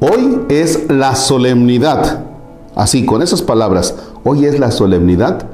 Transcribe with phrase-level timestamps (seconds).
[0.00, 2.24] Hoy es la solemnidad,
[2.76, 5.44] así con esas palabras, hoy es la solemnidad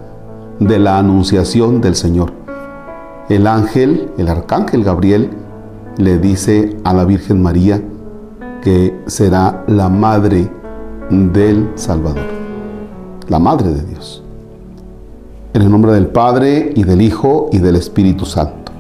[0.60, 2.30] de la anunciación del Señor.
[3.30, 5.30] El ángel, el arcángel Gabriel,
[5.96, 7.82] le dice a la Virgen María
[8.62, 10.50] que será la madre
[11.08, 12.26] del Salvador,
[13.28, 14.22] la madre de Dios.
[15.54, 18.72] En el nombre del Padre y del Hijo y del Espíritu Santo.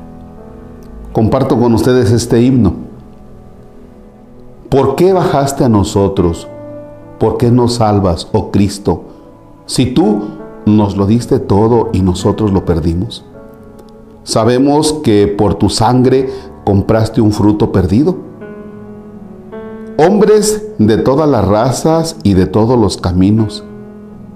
[1.14, 2.83] Comparto con ustedes este himno.
[4.74, 6.48] ¿Por qué bajaste a nosotros?
[7.20, 9.04] ¿Por qué nos salvas, oh Cristo?
[9.66, 10.24] Si tú
[10.66, 13.24] nos lo diste todo y nosotros lo perdimos.
[14.24, 16.28] Sabemos que por tu sangre
[16.64, 18.16] compraste un fruto perdido.
[19.96, 23.62] Hombres de todas las razas y de todos los caminos,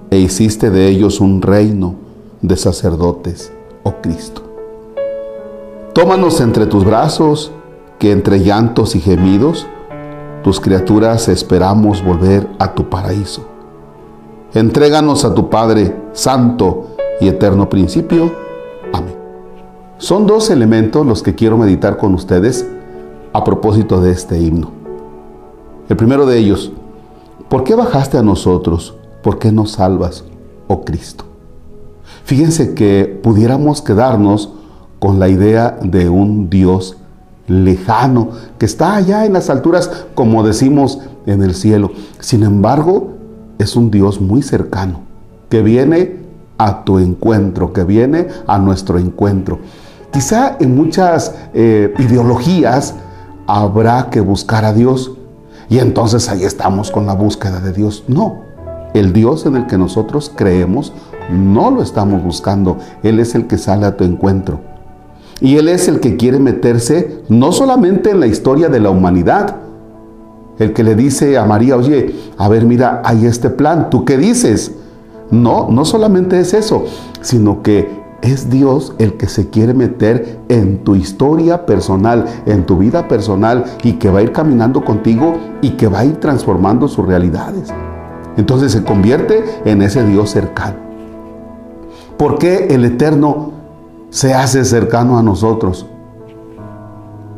[0.09, 1.95] e hiciste de ellos un reino
[2.41, 3.51] de sacerdotes,
[3.83, 4.41] oh Cristo.
[5.91, 7.51] Tómanos entre tus brazos,
[7.97, 9.67] que entre llantos y gemidos,
[10.43, 13.45] tus criaturas esperamos volver a tu paraíso.
[14.53, 18.31] Entréganos a tu Padre Santo y Eterno Principio.
[18.93, 19.15] Amén.
[19.97, 22.65] Son dos elementos los que quiero meditar con ustedes
[23.33, 24.71] a propósito de este himno.
[25.87, 26.71] El primero de ellos,
[27.49, 28.95] ¿por qué bajaste a nosotros?
[29.21, 30.23] ¿Por qué nos salvas,
[30.67, 31.25] oh Cristo?
[32.23, 34.53] Fíjense que pudiéramos quedarnos
[34.99, 36.97] con la idea de un Dios
[37.49, 41.91] lejano, que está allá en las alturas, como decimos en el cielo.
[42.19, 43.15] Sin embargo,
[43.57, 45.01] es un Dios muy cercano,
[45.49, 46.19] que viene
[46.57, 49.59] a tu encuentro, que viene a nuestro encuentro.
[50.11, 52.95] Quizá en muchas eh, ideologías
[53.47, 55.11] habrá que buscar a Dios
[55.69, 58.03] y entonces ahí estamos con la búsqueda de Dios.
[58.07, 58.41] No,
[58.93, 60.93] el Dios en el que nosotros creemos
[61.31, 64.68] no lo estamos buscando, Él es el que sale a tu encuentro.
[65.41, 69.55] Y Él es el que quiere meterse no solamente en la historia de la humanidad,
[70.59, 74.17] el que le dice a María, oye, a ver, mira, hay este plan, ¿tú qué
[74.17, 74.73] dices?
[75.31, 76.83] No, no solamente es eso,
[77.21, 77.87] sino que
[78.21, 83.63] es Dios el que se quiere meter en tu historia personal, en tu vida personal
[83.83, 87.69] y que va a ir caminando contigo y que va a ir transformando sus realidades.
[88.35, 90.75] Entonces se convierte en ese Dios cercano.
[92.17, 93.58] ¿Por qué el Eterno
[94.09, 95.85] se hace cercano a nosotros.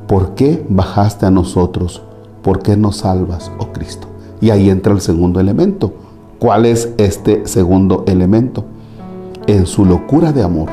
[0.07, 2.01] ¿Por qué bajaste a nosotros?
[2.41, 4.07] ¿Por qué nos salvas, oh Cristo?
[4.39, 5.93] Y ahí entra el segundo elemento.
[6.39, 8.65] ¿Cuál es este segundo elemento?
[9.47, 10.69] En su locura de amor.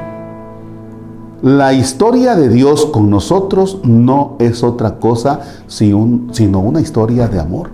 [1.43, 7.71] La historia de Dios con nosotros no es otra cosa sino una historia de amor.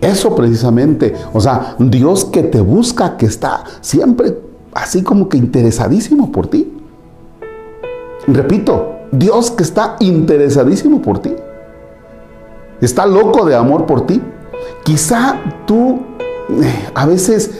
[0.00, 4.38] Eso precisamente, o sea, Dios que te busca, que está siempre
[4.72, 6.73] así como que interesadísimo por ti.
[8.26, 11.34] Repito, Dios que está interesadísimo por ti.
[12.80, 14.20] Está loco de amor por ti.
[14.84, 16.00] Quizá tú
[16.50, 17.50] eh, a veces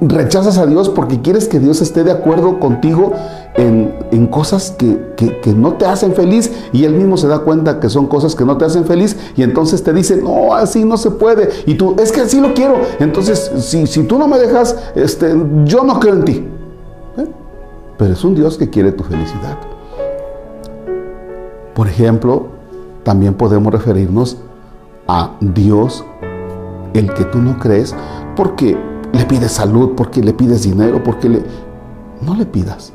[0.00, 3.12] rechazas a Dios porque quieres que Dios esté de acuerdo contigo
[3.54, 8.06] en, cosas que, no te hacen feliz y Él mismo se da cuenta que son
[8.06, 11.50] cosas que no te hacen feliz y entonces te dice, no, así no se puede.
[11.66, 12.76] Y tú, es que así lo quiero.
[12.98, 16.48] Entonces, si, si tú no me dejas, este, yo no creo en ti.
[17.18, 17.26] ¿Eh?
[17.96, 19.56] Pero es un Dios que quiere tu felicidad.
[21.74, 22.46] Por ejemplo,
[23.02, 24.38] también podemos referirnos
[25.08, 26.04] a Dios,
[26.94, 27.94] el que tú no crees,
[28.36, 28.78] porque
[29.12, 31.42] le pides salud, porque le pides dinero, porque le...
[32.20, 32.92] No le pidas.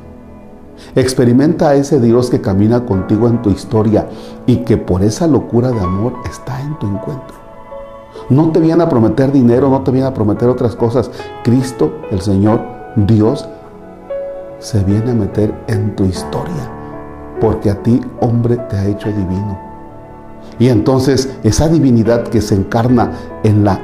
[0.94, 4.08] Experimenta a ese Dios que camina contigo en tu historia
[4.46, 7.36] y que por esa locura de amor está en tu encuentro.
[8.30, 11.10] No te viene a prometer dinero, no te viene a prometer otras cosas.
[11.44, 12.62] Cristo, el Señor,
[12.96, 13.46] Dios,
[14.58, 16.79] se viene a meter en tu historia
[17.40, 19.58] porque a ti hombre te ha hecho divino.
[20.58, 23.12] Y entonces esa divinidad que se encarna
[23.42, 23.80] en la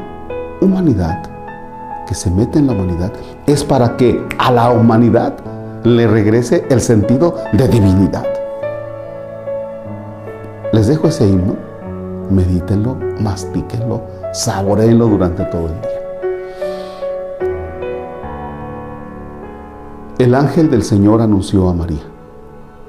[0.61, 1.23] humanidad,
[2.07, 3.13] que se mete en la humanidad,
[3.47, 5.35] es para que a la humanidad
[5.85, 8.27] le regrese el sentido de divinidad.
[10.73, 11.57] Les dejo ese himno,
[12.31, 14.03] medítenlo, mastíquenlo,
[14.33, 15.91] saboreenlo durante todo el día.
[20.19, 22.16] El ángel del Señor anunció a María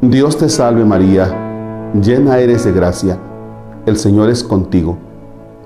[0.00, 3.18] Dios te salve María, llena eres de gracia,
[3.84, 4.96] el Señor es contigo,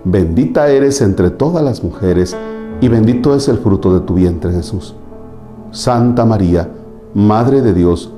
[0.04, 2.34] Bendita eres entre todas las mujeres,
[2.80, 4.96] y bendito es el fruto de tu vientre Jesús.
[5.70, 6.70] Santa María,
[7.12, 8.10] Madre de Dios,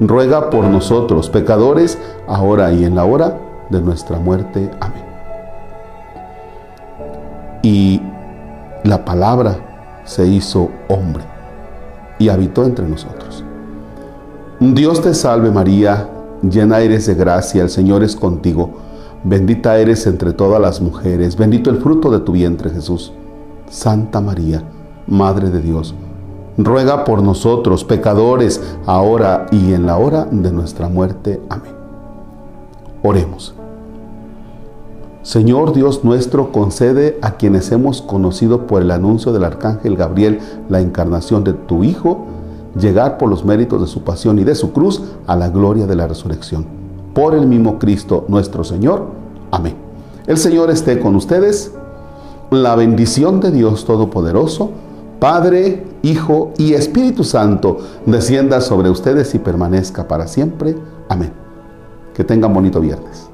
[0.00, 3.38] ruega por nosotros pecadores, ahora y en la hora
[3.70, 4.68] de nuestra muerte.
[4.80, 5.04] Amén.
[7.62, 8.02] Y
[8.82, 11.22] la palabra se hizo hombre
[12.18, 13.44] y habitó entre nosotros.
[14.60, 16.06] Dios te salve María,
[16.42, 18.68] llena eres de gracia, el Señor es contigo,
[19.24, 23.10] bendita eres entre todas las mujeres, bendito el fruto de tu vientre Jesús.
[23.70, 24.62] Santa María,
[25.06, 25.94] Madre de Dios,
[26.58, 31.40] ruega por nosotros pecadores, ahora y en la hora de nuestra muerte.
[31.48, 31.72] Amén.
[33.02, 33.54] Oremos.
[35.22, 40.82] Señor Dios nuestro, concede a quienes hemos conocido por el anuncio del arcángel Gabriel la
[40.82, 42.26] encarnación de tu Hijo,
[42.78, 45.96] llegar por los méritos de su pasión y de su cruz a la gloria de
[45.96, 46.66] la resurrección.
[47.14, 49.06] Por el mismo Cristo nuestro Señor.
[49.50, 49.74] Amén.
[50.26, 51.72] El Señor esté con ustedes.
[52.50, 54.70] La bendición de Dios Todopoderoso,
[55.20, 60.76] Padre, Hijo y Espíritu Santo, descienda sobre ustedes y permanezca para siempre.
[61.08, 61.32] Amén.
[62.14, 63.29] Que tengan bonito viernes.